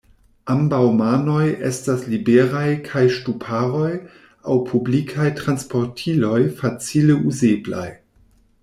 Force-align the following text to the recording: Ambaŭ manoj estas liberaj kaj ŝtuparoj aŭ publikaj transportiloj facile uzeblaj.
Ambaŭ 0.51 0.77
manoj 1.01 1.43
estas 1.71 2.07
liberaj 2.13 2.65
kaj 2.89 3.03
ŝtuparoj 3.19 3.93
aŭ 3.99 4.57
publikaj 4.73 5.29
transportiloj 5.43 6.37
facile 6.65 7.23
uzeblaj. 7.33 7.89